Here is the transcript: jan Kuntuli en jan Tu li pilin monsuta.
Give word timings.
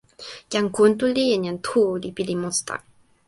jan 0.53 0.69
Kuntuli 0.75 1.25
en 1.35 1.41
jan 1.47 1.59
Tu 1.67 1.81
li 2.01 2.09
pilin 2.15 2.41
monsuta. 2.41 2.75